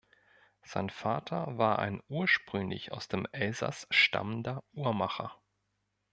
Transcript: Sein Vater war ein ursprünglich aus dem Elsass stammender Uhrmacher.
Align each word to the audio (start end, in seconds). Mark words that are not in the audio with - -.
Sein 0.63 0.89
Vater 0.89 1.59
war 1.59 1.77
ein 1.77 2.01
ursprünglich 2.09 2.91
aus 2.91 3.07
dem 3.07 3.27
Elsass 3.33 3.85
stammender 3.91 4.63
Uhrmacher. 4.73 5.31